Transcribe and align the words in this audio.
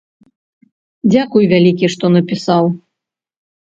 Дзякуй 1.11 1.45
вялікі, 1.53 1.85
што 1.97 2.05
напісаў. 2.17 2.63